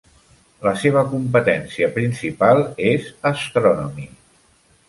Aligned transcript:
La 0.67 0.71
seva 0.83 1.03
competència 1.11 1.91
principal 1.99 2.65
és 2.93 3.13
"Astronomy". 3.33 4.09